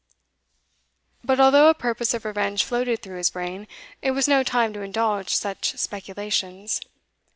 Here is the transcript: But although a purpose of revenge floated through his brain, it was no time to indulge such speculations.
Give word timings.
But 1.23 1.39
although 1.39 1.69
a 1.69 1.75
purpose 1.75 2.15
of 2.15 2.25
revenge 2.25 2.63
floated 2.63 3.03
through 3.03 3.17
his 3.17 3.29
brain, 3.29 3.67
it 4.01 4.09
was 4.13 4.27
no 4.27 4.41
time 4.41 4.73
to 4.73 4.81
indulge 4.81 5.29
such 5.35 5.77
speculations. 5.77 6.81